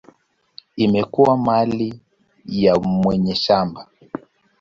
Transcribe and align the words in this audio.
inakuwa 0.75 1.37
mali 1.37 2.01
ya 2.45 2.75
mwenye 2.75 3.35
shamba. 3.35 3.87